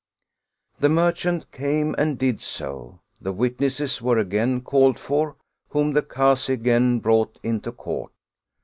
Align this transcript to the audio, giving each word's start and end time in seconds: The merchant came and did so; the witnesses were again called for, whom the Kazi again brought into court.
The 0.79 0.89
merchant 0.89 1.51
came 1.51 1.93
and 1.95 2.17
did 2.17 2.41
so; 2.41 3.01
the 3.21 3.31
witnesses 3.31 4.01
were 4.01 4.17
again 4.17 4.61
called 4.61 4.97
for, 4.97 5.35
whom 5.69 5.93
the 5.93 6.01
Kazi 6.01 6.53
again 6.53 6.97
brought 6.99 7.37
into 7.43 7.71
court. 7.71 8.11